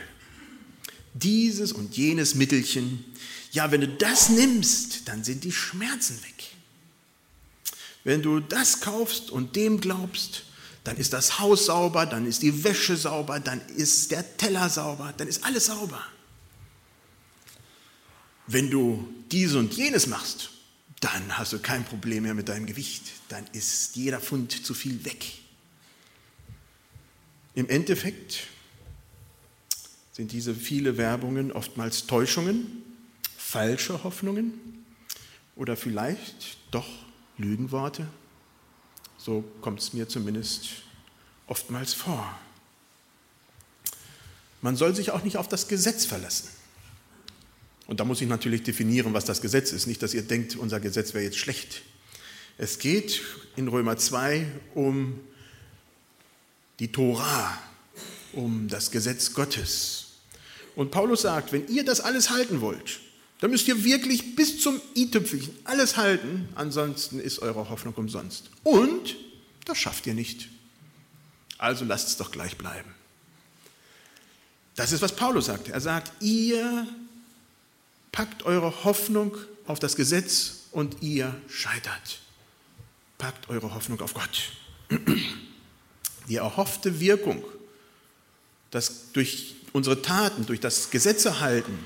Dieses 1.15 1.71
und 1.73 1.97
jenes 1.97 2.35
Mittelchen, 2.35 3.03
ja, 3.51 3.71
wenn 3.71 3.81
du 3.81 3.87
das 3.87 4.29
nimmst, 4.29 5.07
dann 5.07 5.23
sind 5.23 5.43
die 5.43 5.51
Schmerzen 5.51 6.21
weg. 6.23 6.55
Wenn 8.03 8.21
du 8.21 8.39
das 8.39 8.81
kaufst 8.81 9.29
und 9.29 9.55
dem 9.55 9.81
glaubst, 9.81 10.43
dann 10.83 10.97
ist 10.97 11.13
das 11.13 11.39
Haus 11.39 11.65
sauber, 11.65 12.05
dann 12.05 12.25
ist 12.25 12.41
die 12.41 12.63
Wäsche 12.63 12.95
sauber, 12.95 13.39
dann 13.39 13.61
ist 13.69 14.11
der 14.11 14.37
Teller 14.37 14.69
sauber, 14.69 15.13
dann 15.17 15.27
ist 15.27 15.43
alles 15.43 15.65
sauber. 15.65 16.01
Wenn 18.47 18.71
du 18.71 19.13
dies 19.31 19.53
und 19.53 19.73
jenes 19.73 20.07
machst, 20.07 20.49
dann 21.01 21.37
hast 21.37 21.53
du 21.53 21.59
kein 21.59 21.85
Problem 21.85 22.23
mehr 22.23 22.33
mit 22.33 22.49
deinem 22.49 22.65
Gewicht. 22.65 23.03
Dann 23.29 23.45
ist 23.53 23.95
jeder 23.95 24.19
Pfund 24.19 24.65
zu 24.65 24.73
viel 24.73 25.05
weg. 25.05 25.25
Im 27.55 27.69
Endeffekt 27.69 28.47
sind 30.11 30.31
diese 30.31 30.55
viele 30.55 30.97
Werbungen 30.97 31.51
oftmals 31.51 32.07
Täuschungen, 32.07 32.78
falsche 33.49 34.03
Hoffnungen 34.03 34.53
oder 35.55 35.75
vielleicht 35.75 36.57
doch 36.69 36.85
Lügenworte. 37.39 38.05
So 39.17 39.43
kommt 39.61 39.79
es 39.79 39.91
mir 39.93 40.07
zumindest 40.07 40.83
oftmals 41.47 41.95
vor. 41.95 42.37
Man 44.61 44.75
soll 44.75 44.95
sich 44.95 45.09
auch 45.09 45.23
nicht 45.23 45.37
auf 45.37 45.47
das 45.47 45.67
Gesetz 45.67 46.05
verlassen. 46.05 46.49
Und 47.87 47.99
da 47.99 48.05
muss 48.05 48.21
ich 48.21 48.29
natürlich 48.29 48.61
definieren, 48.61 49.15
was 49.15 49.25
das 49.25 49.41
Gesetz 49.41 49.71
ist. 49.71 49.87
Nicht, 49.87 50.03
dass 50.03 50.13
ihr 50.13 50.21
denkt, 50.21 50.55
unser 50.55 50.79
Gesetz 50.79 51.15
wäre 51.15 51.23
jetzt 51.23 51.39
schlecht. 51.39 51.81
Es 52.59 52.77
geht 52.77 53.19
in 53.55 53.67
Römer 53.67 53.97
2 53.97 54.45
um 54.75 55.19
die 56.77 56.91
Tora, 56.91 57.57
um 58.33 58.67
das 58.67 58.91
Gesetz 58.91 59.33
Gottes. 59.33 60.19
Und 60.75 60.91
Paulus 60.91 61.23
sagt, 61.23 61.51
wenn 61.51 61.67
ihr 61.67 61.83
das 61.83 61.99
alles 61.99 62.29
halten 62.29 62.61
wollt, 62.61 62.99
dann 63.39 63.51
müsst 63.51 63.67
ihr 63.67 63.83
wirklich 63.83 64.35
bis 64.35 64.61
zum 64.61 64.81
i-Tüpfelchen 64.95 65.53
alles 65.63 65.97
halten, 65.97 66.49
ansonsten 66.55 67.19
ist 67.19 67.39
eure 67.39 67.69
Hoffnung 67.69 67.93
umsonst. 67.95 68.49
Und 68.63 69.15
das 69.65 69.77
schafft 69.77 70.07
ihr 70.07 70.13
nicht. 70.13 70.49
Also 71.57 71.85
lasst 71.85 72.09
es 72.09 72.17
doch 72.17 72.31
gleich 72.31 72.57
bleiben. 72.57 72.93
Das 74.75 74.91
ist, 74.91 75.01
was 75.01 75.15
Paulus 75.15 75.45
sagt. 75.45 75.69
Er 75.69 75.81
sagt, 75.81 76.11
ihr 76.21 76.87
Packt 78.11 78.43
eure 78.43 78.83
Hoffnung 78.83 79.37
auf 79.67 79.79
das 79.79 79.95
Gesetz 79.95 80.63
und 80.71 81.01
ihr 81.01 81.35
scheitert. 81.47 82.19
Packt 83.17 83.49
eure 83.49 83.73
Hoffnung 83.73 84.01
auf 84.01 84.13
Gott. 84.13 84.51
Die 86.27 86.35
erhoffte 86.35 86.99
Wirkung, 86.99 87.43
dass 88.71 89.11
durch 89.13 89.55
unsere 89.73 90.01
Taten, 90.01 90.45
durch 90.45 90.59
das 90.59 90.89
Gesetzehalten 90.89 91.77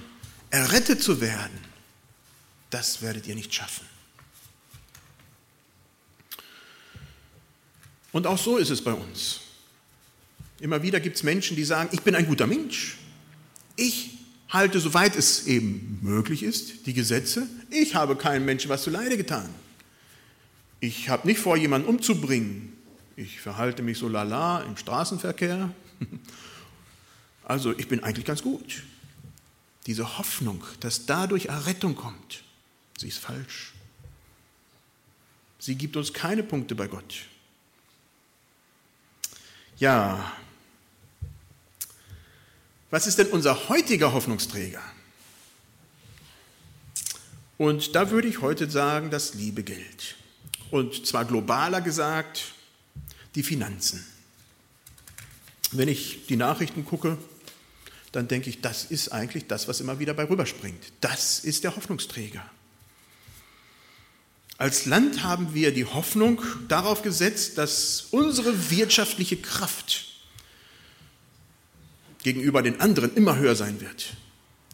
errettet 0.53 1.01
zu 1.01 1.19
werden, 1.19 1.59
das 2.69 3.01
werdet 3.01 3.25
ihr 3.25 3.33
nicht 3.33 3.53
schaffen. 3.53 3.87
Und 8.11 8.27
auch 8.27 8.37
so 8.37 8.57
ist 8.57 8.69
es 8.69 8.83
bei 8.83 8.93
uns. 8.93 9.41
Immer 10.59 10.83
wieder 10.83 10.99
gibt 10.99 11.15
es 11.15 11.23
Menschen, 11.23 11.57
die 11.57 11.63
sagen, 11.63 11.89
ich 11.91 12.01
bin 12.01 12.13
ein 12.13 12.27
guter 12.27 12.45
Mensch. 12.45 12.99
Ich 13.75 14.11
halte, 14.47 14.79
soweit 14.79 15.15
es 15.15 15.47
eben 15.47 15.97
möglich 16.03 16.43
ist, 16.43 16.85
die 16.85 16.93
Gesetze. 16.93 17.47
Ich 17.71 17.95
habe 17.95 18.15
keinem 18.15 18.45
Menschen 18.45 18.69
was 18.69 18.83
zu 18.83 18.91
Leide 18.91 19.17
getan. 19.17 19.49
Ich 20.79 21.09
habe 21.09 21.27
nicht 21.27 21.39
vor, 21.39 21.57
jemanden 21.57 21.87
umzubringen. 21.87 22.77
Ich 23.15 23.41
verhalte 23.41 23.81
mich 23.81 23.97
so 23.97 24.07
lala 24.07 24.61
im 24.61 24.77
Straßenverkehr. 24.77 25.73
Also 27.45 27.77
ich 27.77 27.89
bin 27.89 28.01
eigentlich 28.01 28.23
ganz 28.23 28.41
gut. 28.41 28.83
Diese 29.85 30.17
Hoffnung, 30.17 30.63
dass 30.79 31.05
dadurch 31.05 31.47
Errettung 31.47 31.95
kommt, 31.95 32.43
sie 32.97 33.09
ist 33.09 33.17
falsch. 33.17 33.73
Sie 35.59 35.75
gibt 35.75 35.95
uns 35.95 36.13
keine 36.13 36.43
Punkte 36.43 36.75
bei 36.75 36.87
Gott. 36.87 37.25
Ja, 39.77 40.33
was 42.93 43.07
ist 43.07 43.17
denn 43.17 43.27
unser 43.27 43.69
heutiger 43.69 44.13
Hoffnungsträger? 44.13 44.83
Und 47.57 47.95
da 47.95 48.11
würde 48.11 48.27
ich 48.27 48.41
heute 48.41 48.69
sagen, 48.69 49.09
das 49.09 49.33
liebe 49.33 49.63
Geld. 49.63 50.15
Und 50.69 51.05
zwar 51.07 51.25
globaler 51.25 51.81
gesagt, 51.81 52.53
die 53.35 53.41
Finanzen. 53.41 54.05
Wenn 55.71 55.87
ich 55.87 56.27
die 56.27 56.35
Nachrichten 56.35 56.85
gucke, 56.85 57.17
dann 58.13 58.27
denke 58.27 58.49
ich, 58.49 58.61
das 58.61 58.85
ist 58.85 59.09
eigentlich 59.09 59.47
das, 59.47 59.67
was 59.67 59.81
immer 59.81 59.99
wieder 59.99 60.13
bei 60.13 60.23
rüberspringt. 60.29 60.93
Das 61.01 61.39
ist 61.39 61.63
der 61.63 61.75
Hoffnungsträger. 61.75 62.45
Als 64.57 64.85
Land 64.85 65.23
haben 65.23 65.55
wir 65.55 65.73
die 65.73 65.85
Hoffnung 65.85 66.39
darauf 66.67 67.01
gesetzt, 67.01 67.57
dass 67.57 68.07
unsere 68.11 68.69
wirtschaftliche 68.69 69.37
Kraft 69.37 70.05
gegenüber 72.21 72.61
den 72.61 72.79
anderen 72.79 73.15
immer 73.15 73.35
höher 73.37 73.55
sein 73.55 73.81
wird. 73.81 74.13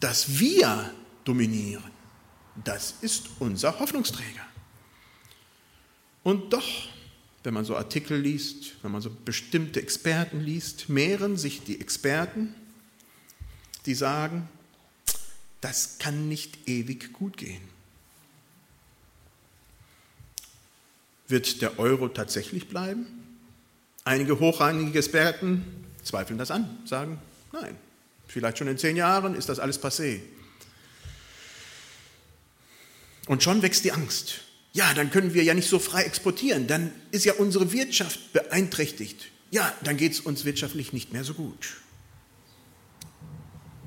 Dass 0.00 0.38
wir 0.38 0.92
dominieren, 1.24 1.90
das 2.62 2.94
ist 3.00 3.24
unser 3.38 3.80
Hoffnungsträger. 3.80 4.46
Und 6.22 6.52
doch, 6.52 6.68
wenn 7.42 7.54
man 7.54 7.64
so 7.64 7.74
Artikel 7.74 8.20
liest, 8.20 8.74
wenn 8.82 8.92
man 8.92 9.00
so 9.00 9.10
bestimmte 9.24 9.80
Experten 9.80 10.40
liest, 10.40 10.90
mehren 10.90 11.38
sich 11.38 11.64
die 11.64 11.80
Experten, 11.80 12.54
die 13.86 13.94
sagen, 13.94 14.48
das 15.60 15.98
kann 15.98 16.28
nicht 16.28 16.68
ewig 16.68 17.12
gut 17.12 17.36
gehen. 17.36 17.62
Wird 21.28 21.62
der 21.62 21.78
Euro 21.78 22.08
tatsächlich 22.08 22.68
bleiben? 22.68 23.06
Einige 24.04 24.40
hochrangige 24.40 24.98
Experten 24.98 25.64
zweifeln 26.02 26.38
das 26.38 26.50
an, 26.50 26.78
sagen, 26.86 27.20
nein, 27.52 27.76
vielleicht 28.26 28.58
schon 28.58 28.68
in 28.68 28.78
zehn 28.78 28.96
Jahren 28.96 29.34
ist 29.34 29.48
das 29.48 29.58
alles 29.58 29.80
passé. 29.80 30.20
Und 33.26 33.42
schon 33.42 33.62
wächst 33.62 33.84
die 33.84 33.92
Angst. 33.92 34.40
Ja, 34.72 34.94
dann 34.94 35.10
können 35.10 35.34
wir 35.34 35.44
ja 35.44 35.54
nicht 35.54 35.68
so 35.68 35.78
frei 35.78 36.02
exportieren, 36.02 36.66
dann 36.66 36.92
ist 37.10 37.24
ja 37.24 37.34
unsere 37.34 37.72
Wirtschaft 37.72 38.32
beeinträchtigt. 38.32 39.26
Ja, 39.50 39.72
dann 39.82 39.96
geht 39.96 40.12
es 40.12 40.20
uns 40.20 40.44
wirtschaftlich 40.44 40.92
nicht 40.92 41.12
mehr 41.12 41.24
so 41.24 41.34
gut. 41.34 41.76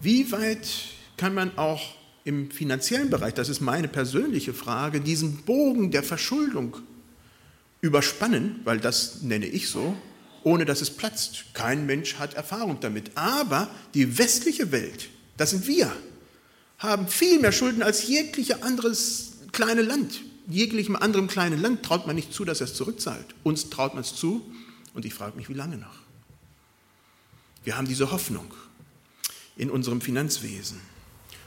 Wie 0.04 0.32
weit 0.34 0.68
kann 1.16 1.34
man 1.34 1.58
auch 1.58 1.96
im 2.26 2.52
finanziellen 2.52 3.10
Bereich, 3.10 3.34
das 3.36 3.48
ist 3.48 3.62
meine 3.62 3.88
persönliche 3.88 4.54
Frage, 4.54 5.00
diesen 5.00 5.44
Bogen 5.44 5.92
der 5.92 6.04
Verschuldung 6.04 6.76
überspannen, 7.80 8.60
weil 8.66 8.80
das 8.80 9.22
nenne 9.22 9.46
ich 9.46 9.70
so, 9.70 9.96
ohne 10.44 10.66
dass 10.66 10.82
es 10.82 10.90
platzt. 10.90 11.46
Kein 11.54 11.86
Mensch 11.86 12.16
hat 12.16 12.34
Erfahrung 12.34 12.82
damit. 12.82 13.12
Aber 13.16 13.70
die 13.94 14.18
westliche 14.18 14.74
Welt, 14.74 15.08
das 15.38 15.52
sind 15.52 15.68
wir, 15.68 15.90
haben 16.80 17.08
viel 17.08 17.40
mehr 17.40 17.54
Schulden 17.54 17.82
als 17.82 18.06
jegliches 18.06 18.62
anderes 18.62 19.38
kleine 19.54 19.84
Land. 19.84 20.22
Jeglichem 20.50 20.98
anderen 20.98 21.28
kleinen 21.28 21.62
Land 21.62 21.84
traut 21.84 22.08
man 22.08 22.18
nicht 22.18 22.34
zu, 22.34 22.44
dass 22.44 22.60
er 22.60 22.66
es 22.66 22.74
zurückzahlt. 22.74 23.36
Uns 23.44 23.70
traut 23.70 23.94
man 23.94 24.04
es 24.04 24.14
zu 24.16 24.46
und 24.94 25.06
ich 25.06 25.14
frage 25.14 25.38
mich, 25.38 25.48
wie 25.48 25.54
lange 25.54 25.78
noch. 25.78 25.96
Wir 27.64 27.78
haben 27.78 27.88
diese 27.88 28.12
Hoffnung 28.12 28.54
in 29.56 29.70
unserem 29.70 30.02
Finanzwesen. 30.02 30.80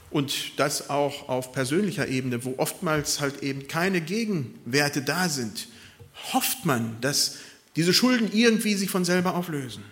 Und 0.09 0.57
das 0.59 0.89
auch 0.89 1.27
auf 1.27 1.51
persönlicher 1.51 2.07
Ebene, 2.07 2.45
wo 2.45 2.55
oftmals 2.57 3.19
halt 3.19 3.43
eben 3.43 3.67
keine 3.67 4.01
Gegenwerte 4.01 5.01
da 5.01 5.27
sind 5.27 5.67
hofft 6.33 6.65
man, 6.65 6.99
dass 7.01 7.37
diese 7.75 7.93
Schulden 7.93 8.31
irgendwie 8.31 8.73
sich 8.75 8.89
von 8.89 9.05
selber 9.05 9.35
auflösen. 9.35 9.83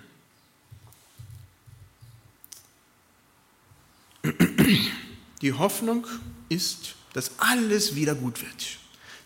Die 5.41 5.53
Hoffnung 5.53 6.07
ist, 6.49 6.95
dass 7.13 7.39
alles 7.39 7.95
wieder 7.95 8.15
gut 8.15 8.41
wird, 8.41 8.79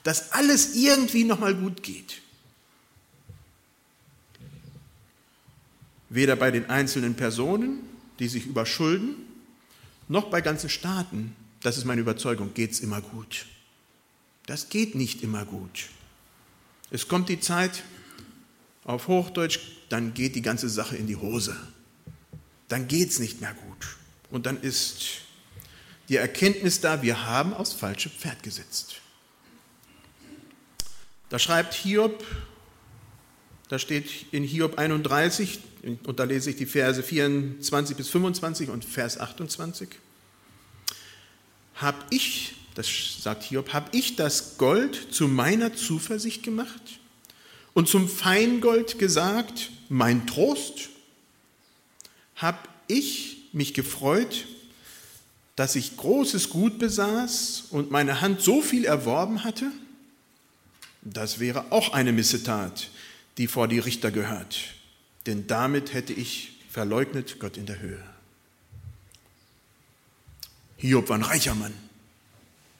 dass 0.03 0.33
alles 0.33 0.75
irgendwie 0.75 1.23
nochmal 1.23 1.55
gut 1.55 1.81
geht. 1.83 2.21
Weder 6.09 6.35
bei 6.35 6.51
den 6.51 6.69
einzelnen 6.69 7.15
Personen, 7.15 7.79
die 8.19 8.27
sich 8.27 8.45
überschulden, 8.45 9.15
noch 10.07 10.29
bei 10.29 10.41
ganzen 10.41 10.69
Staaten, 10.69 11.35
das 11.61 11.77
ist 11.77 11.85
meine 11.85 12.01
Überzeugung, 12.01 12.53
geht 12.53 12.71
es 12.71 12.79
immer 12.79 13.01
gut. 13.01 13.45
Das 14.45 14.69
geht 14.69 14.95
nicht 14.95 15.23
immer 15.23 15.45
gut. 15.45 15.89
Es 16.91 17.07
kommt 17.07 17.29
die 17.29 17.39
Zeit, 17.39 17.83
auf 18.83 19.07
Hochdeutsch, 19.07 19.59
dann 19.89 20.13
geht 20.13 20.35
die 20.35 20.41
ganze 20.41 20.69
Sache 20.69 20.95
in 20.95 21.05
die 21.05 21.15
Hose. 21.15 21.55
Dann 22.67 22.87
geht 22.87 23.09
es 23.09 23.19
nicht 23.19 23.39
mehr 23.39 23.53
gut. 23.53 23.97
Und 24.31 24.45
dann 24.47 24.59
ist 24.61 25.21
die 26.07 26.15
Erkenntnis 26.15 26.81
da, 26.81 27.03
wir 27.03 27.25
haben 27.25 27.53
aufs 27.53 27.73
falsche 27.73 28.09
Pferd 28.09 28.41
gesetzt. 28.41 28.95
Da 31.29 31.37
schreibt 31.37 31.75
Hiob, 31.75 32.23
da 33.69 33.79
steht 33.79 34.05
in 34.31 34.43
Hiob 34.43 34.77
31, 34.77 35.59
und 36.05 36.19
da 36.19 36.25
lese 36.25 36.49
ich 36.49 36.57
die 36.57 36.65
Verse 36.65 37.01
24 37.01 37.95
bis 37.95 38.09
25 38.09 38.69
und 38.69 38.83
Vers 38.83 39.19
28, 39.19 39.89
hab 41.75 42.05
ich 42.09 42.55
das 42.79 43.21
sagt 43.21 43.43
Hiob, 43.43 43.73
habe 43.73 43.89
ich 43.91 44.15
das 44.15 44.57
Gold 44.57 45.13
zu 45.13 45.27
meiner 45.27 45.75
Zuversicht 45.75 46.43
gemacht 46.43 46.99
und 47.73 47.89
zum 47.89 48.07
Feingold 48.07 48.99
gesagt, 48.99 49.69
mein 49.89 50.25
Trost? 50.27 50.87
Habe 52.35 52.59
ich 52.87 53.49
mich 53.51 53.73
gefreut, 53.73 54.45
dass 55.57 55.75
ich 55.75 55.97
großes 55.97 56.49
Gut 56.51 56.79
besaß 56.79 57.65
und 57.71 57.91
meine 57.91 58.21
Hand 58.21 58.41
so 58.41 58.61
viel 58.61 58.85
erworben 58.85 59.43
hatte? 59.43 59.69
Das 61.01 61.39
wäre 61.39 61.73
auch 61.73 61.91
eine 61.91 62.13
Missetat, 62.13 62.91
die 63.39 63.47
vor 63.47 63.69
die 63.69 63.79
Richter 63.79 64.11
gehört, 64.11 64.59
denn 65.25 65.47
damit 65.47 65.93
hätte 65.93 66.11
ich 66.11 66.59
verleugnet 66.69 67.39
Gott 67.39 67.55
in 67.55 67.65
der 67.65 67.79
Höhe. 67.79 68.03
Hiob 70.75 71.07
war 71.07 71.17
ein 71.17 71.23
reicher 71.23 71.55
Mann. 71.55 71.73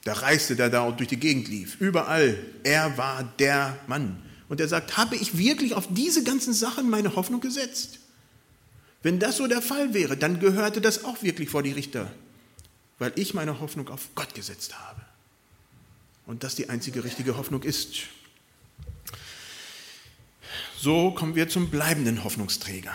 Der 0.06 0.22
Reichste, 0.22 0.58
der 0.58 0.70
da 0.70 0.92
durch 0.92 1.10
die 1.10 1.18
Gegend 1.18 1.48
lief. 1.48 1.80
Überall. 1.80 2.38
Er 2.64 2.98
war 2.98 3.24
der 3.40 3.78
Mann. 3.88 4.22
Und 4.50 4.60
er 4.60 4.68
sagt, 4.68 4.98
habe 4.98 5.16
ich 5.16 5.38
wirklich 5.38 5.76
auf 5.76 5.88
diese 5.90 6.24
ganzen 6.24 6.54
Sachen 6.54 6.90
meine 6.90 7.16
Hoffnung 7.16 7.40
gesetzt? 7.40 8.00
Wenn 9.02 9.18
das 9.20 9.38
so 9.38 9.48
der 9.48 9.62
Fall 9.62 9.94
wäre, 9.94 10.18
dann 10.18 10.40
gehörte 10.40 10.82
das 10.82 11.06
auch 11.06 11.24
wirklich 11.24 11.50
vor 11.50 11.64
die 11.64 11.72
Richter, 11.72 12.12
weil 12.98 13.14
ich 13.16 13.34
meine 13.34 13.62
Hoffnung 13.62 13.88
auf 13.90 14.10
Gott 14.14 14.34
gesetzt 14.34 14.78
habe. 14.78 15.02
Und 16.26 16.44
das 16.44 16.56
die 16.56 16.70
einzige 16.70 17.04
richtige 17.06 17.38
Hoffnung 17.38 17.64
ist. 17.64 18.08
So 20.82 21.12
kommen 21.12 21.36
wir 21.36 21.50
zum 21.50 21.70
bleibenden 21.70 22.24
Hoffnungsträger. 22.24 22.94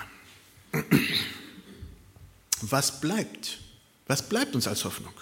Was 2.63 3.01
bleibt? 3.03 3.59
Was 4.07 4.27
bleibt 4.27 4.55
uns 4.55 4.67
als 4.67 4.87
Hoffnung? 4.87 5.13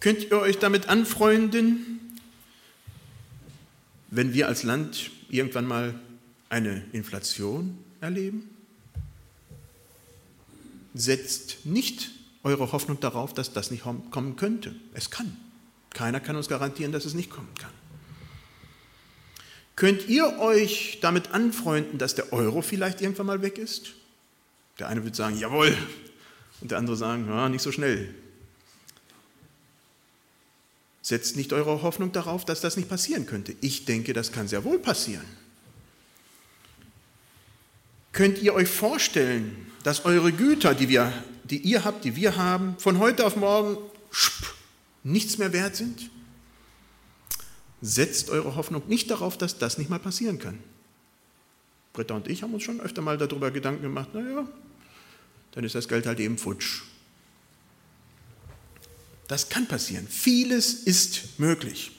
Könnt 0.00 0.24
ihr 0.24 0.38
euch 0.38 0.58
damit 0.58 0.90
anfreunden, 0.90 2.18
wenn 4.10 4.34
wir 4.34 4.48
als 4.48 4.64
Land 4.64 5.10
irgendwann 5.30 5.66
mal 5.66 5.98
eine 6.50 6.84
Inflation 6.92 7.78
erleben? 8.02 8.50
Setzt 10.92 11.64
nicht 11.64 12.10
eure 12.42 12.70
Hoffnung 12.72 13.00
darauf, 13.00 13.32
dass 13.32 13.54
das 13.54 13.70
nicht 13.70 13.82
kommen 13.82 14.36
könnte. 14.36 14.74
Es 14.92 15.10
kann. 15.10 15.38
Keiner 15.90 16.20
kann 16.20 16.36
uns 16.36 16.48
garantieren, 16.48 16.92
dass 16.92 17.06
es 17.06 17.14
nicht 17.14 17.30
kommen 17.30 17.52
kann. 17.58 17.72
Könnt 19.78 20.08
ihr 20.08 20.40
euch 20.40 20.98
damit 21.02 21.30
anfreunden, 21.30 21.98
dass 21.98 22.16
der 22.16 22.32
Euro 22.32 22.62
vielleicht 22.62 23.00
irgendwann 23.00 23.26
mal 23.26 23.42
weg 23.42 23.58
ist? 23.58 23.92
Der 24.80 24.88
eine 24.88 25.04
wird 25.04 25.14
sagen, 25.14 25.38
jawohl, 25.38 25.72
und 26.60 26.72
der 26.72 26.78
andere 26.78 26.96
sagen, 26.96 27.28
ja, 27.28 27.48
nicht 27.48 27.62
so 27.62 27.70
schnell. 27.70 28.12
Setzt 31.00 31.36
nicht 31.36 31.52
eure 31.52 31.80
Hoffnung 31.82 32.10
darauf, 32.10 32.44
dass 32.44 32.60
das 32.60 32.76
nicht 32.76 32.88
passieren 32.88 33.24
könnte. 33.26 33.54
Ich 33.60 33.84
denke, 33.84 34.14
das 34.14 34.32
kann 34.32 34.48
sehr 34.48 34.64
wohl 34.64 34.80
passieren. 34.80 35.24
Könnt 38.10 38.42
ihr 38.42 38.54
euch 38.54 38.68
vorstellen, 38.68 39.68
dass 39.84 40.04
eure 40.04 40.32
Güter, 40.32 40.74
die, 40.74 40.88
wir, 40.88 41.12
die 41.44 41.58
ihr 41.58 41.84
habt, 41.84 42.04
die 42.04 42.16
wir 42.16 42.36
haben, 42.36 42.74
von 42.78 42.98
heute 42.98 43.24
auf 43.24 43.36
morgen 43.36 43.76
nichts 45.04 45.38
mehr 45.38 45.52
wert 45.52 45.76
sind? 45.76 46.10
Setzt 47.80 48.30
eure 48.30 48.56
Hoffnung 48.56 48.82
nicht 48.88 49.10
darauf, 49.10 49.38
dass 49.38 49.58
das 49.58 49.78
nicht 49.78 49.88
mal 49.88 50.00
passieren 50.00 50.38
kann. 50.38 50.58
Britta 51.92 52.14
und 52.14 52.28
ich 52.28 52.42
haben 52.42 52.54
uns 52.54 52.62
schon 52.62 52.80
öfter 52.80 53.02
mal 53.02 53.18
darüber 53.18 53.50
Gedanken 53.50 53.82
gemacht, 53.82 54.14
naja, 54.14 54.46
dann 55.52 55.64
ist 55.64 55.74
das 55.74 55.88
Geld 55.88 56.06
halt 56.06 56.20
eben 56.20 56.38
futsch. 56.38 56.82
Das 59.26 59.48
kann 59.48 59.66
passieren. 59.66 60.06
Vieles 60.08 60.74
ist 60.74 61.38
möglich. 61.38 61.92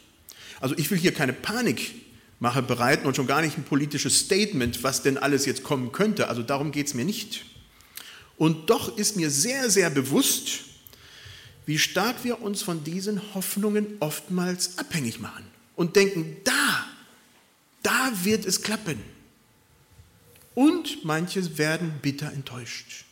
Also 0.60 0.76
ich 0.78 0.90
will 0.90 0.98
hier 0.98 1.14
keine 1.14 1.34
Panikmache 1.34 2.62
bereiten 2.62 3.06
und 3.06 3.16
schon 3.16 3.28
gar 3.28 3.42
nicht 3.42 3.58
ein 3.58 3.64
politisches 3.64 4.20
Statement, 4.20 4.84
was 4.84 5.04
denn 5.04 5.18
alles 5.18 5.46
jetzt 5.46 5.64
kommen 5.64 5.92
könnte. 5.92 6.28
Also 6.28 6.44
darum 6.44 6.72
geht 6.72 6.88
es 6.88 6.94
mir 6.94 7.06
nicht. 7.06 7.46
Und 8.38 8.70
doch 8.70 8.98
ist 8.98 9.16
mir 9.16 9.30
sehr, 9.30 9.70
sehr 9.70 9.90
bewusst, 9.90 10.62
wie 11.66 11.78
stark 11.78 12.24
wir 12.24 12.42
uns 12.42 12.64
von 12.64 12.84
diesen 12.84 13.22
Hoffnungen 13.36 13.98
oftmals 14.00 14.78
abhängig 14.78 15.20
machen 15.20 15.46
und 15.80 15.96
denken, 15.96 16.36
da, 16.44 16.86
da 17.84 18.12
wird 18.24 18.46
es 18.46 18.64
klappen. 18.64 19.02
Und 20.54 21.06
manche 21.06 21.58
werden 21.58 21.94
bitter 22.02 22.34
enttäuscht. 22.34 23.06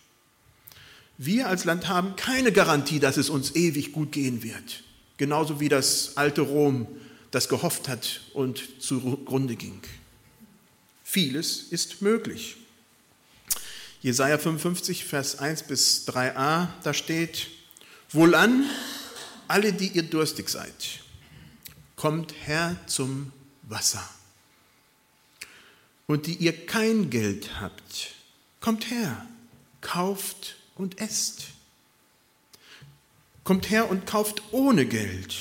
Wir 1.18 1.48
als 1.48 1.64
Land 1.64 1.88
haben 1.88 2.18
keine 2.18 2.52
Garantie, 2.52 3.00
dass 3.00 3.16
es 3.16 3.30
uns 3.30 3.56
ewig 3.56 3.94
gut 3.94 4.12
gehen 4.12 4.44
wird. 4.44 4.84
Genauso 5.16 5.62
wie 5.62 5.70
das 5.70 6.18
alte 6.18 6.42
Rom 6.42 6.88
das 7.32 7.48
gehofft 7.48 7.88
hat 7.88 8.20
und 8.34 8.62
zugrunde 8.82 9.56
ging. 9.56 9.80
Vieles 11.06 11.68
ist 11.70 12.02
möglich. 12.02 12.58
Jesaja 14.02 14.38
55, 14.38 15.06
Vers 15.06 15.40
1 15.40 15.64
bis 15.64 16.06
3a, 16.06 16.68
da 16.84 16.94
steht: 16.94 17.48
Wohlan, 18.12 18.66
alle, 19.48 19.72
die 19.72 19.88
ihr 19.88 20.04
durstig 20.04 20.50
seid, 20.50 21.00
kommt 21.98 22.34
her 22.46 22.78
zum 22.86 23.34
Wasser. 23.64 24.08
Und 26.06 26.28
die 26.28 26.36
ihr 26.36 26.66
kein 26.66 27.10
Geld 27.10 27.60
habt, 27.60 28.14
kommt 28.62 28.90
her, 28.90 29.28
kauft 29.82 30.56
und 30.76 31.02
esst. 31.02 31.48
Kommt 33.44 33.70
her 33.70 33.90
und 33.90 34.06
kauft 34.06 34.42
ohne 34.52 34.86
Geld 34.86 35.36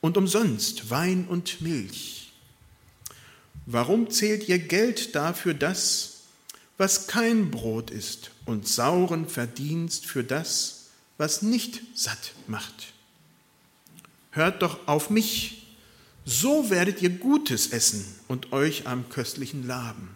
und 0.00 0.16
umsonst 0.16 0.90
Wein 0.90 1.26
und 1.28 1.60
Milch. 1.60 2.32
Warum 3.66 4.10
zählt 4.10 4.48
ihr 4.48 4.58
Geld 4.58 5.14
dafür 5.14 5.54
das, 5.54 6.22
was 6.76 7.06
kein 7.06 7.50
Brot 7.50 7.90
ist, 7.90 8.30
und 8.46 8.66
sauren 8.66 9.28
Verdienst 9.28 10.06
für 10.06 10.24
das, 10.24 10.88
was 11.18 11.42
nicht 11.42 11.82
satt 11.94 12.32
macht? 12.48 12.94
Hört 14.30 14.62
doch 14.62 14.88
auf 14.88 15.10
mich, 15.10 15.59
so 16.30 16.70
werdet 16.70 17.02
ihr 17.02 17.10
Gutes 17.10 17.72
essen 17.72 18.04
und 18.28 18.52
euch 18.52 18.86
am 18.86 19.08
köstlichen 19.08 19.66
laben. 19.66 20.14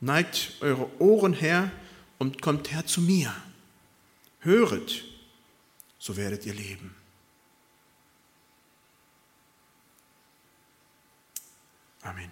Neigt 0.00 0.52
eure 0.60 0.88
Ohren 1.00 1.32
her 1.32 1.72
und 2.18 2.40
kommt 2.40 2.70
her 2.70 2.86
zu 2.86 3.00
mir. 3.00 3.34
Höret, 4.38 5.04
so 5.98 6.16
werdet 6.16 6.46
ihr 6.46 6.54
leben. 6.54 6.94
Amen. 12.02 12.30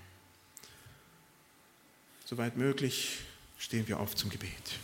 Soweit 2.24 2.56
möglich 2.56 3.22
stehen 3.58 3.88
wir 3.88 3.98
auf 3.98 4.14
zum 4.14 4.30
Gebet. 4.30 4.78